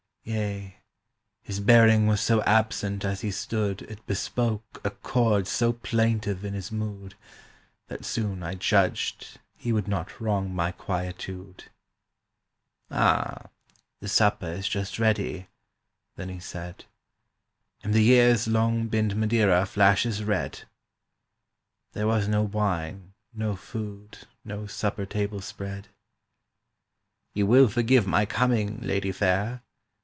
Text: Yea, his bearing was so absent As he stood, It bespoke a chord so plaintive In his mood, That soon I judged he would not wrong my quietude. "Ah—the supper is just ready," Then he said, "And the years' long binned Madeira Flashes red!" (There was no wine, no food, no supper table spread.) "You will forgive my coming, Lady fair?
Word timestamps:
Yea, 0.23 0.77
his 1.41 1.59
bearing 1.59 2.05
was 2.05 2.21
so 2.21 2.43
absent 2.43 3.03
As 3.03 3.21
he 3.21 3.31
stood, 3.31 3.81
It 3.81 4.05
bespoke 4.05 4.79
a 4.83 4.91
chord 4.91 5.47
so 5.47 5.73
plaintive 5.73 6.45
In 6.45 6.53
his 6.53 6.71
mood, 6.71 7.15
That 7.87 8.05
soon 8.05 8.43
I 8.43 8.53
judged 8.53 9.39
he 9.57 9.73
would 9.73 9.87
not 9.87 10.21
wrong 10.21 10.53
my 10.53 10.73
quietude. 10.73 11.65
"Ah—the 12.91 14.07
supper 14.07 14.45
is 14.45 14.69
just 14.69 14.99
ready," 14.99 15.47
Then 16.17 16.29
he 16.29 16.39
said, 16.39 16.85
"And 17.83 17.91
the 17.91 18.03
years' 18.03 18.47
long 18.47 18.89
binned 18.89 19.15
Madeira 19.15 19.65
Flashes 19.65 20.23
red!" 20.23 20.65
(There 21.93 22.05
was 22.05 22.27
no 22.27 22.43
wine, 22.43 23.13
no 23.33 23.55
food, 23.55 24.19
no 24.45 24.67
supper 24.67 25.07
table 25.07 25.41
spread.) 25.41 25.87
"You 27.33 27.47
will 27.47 27.67
forgive 27.67 28.05
my 28.05 28.27
coming, 28.27 28.79
Lady 28.81 29.11
fair? 29.11 29.63